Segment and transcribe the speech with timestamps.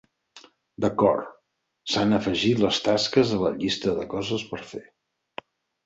[0.85, 1.27] D'acord,
[1.93, 4.87] s'han afegit les tasques a la llista de coses per fer.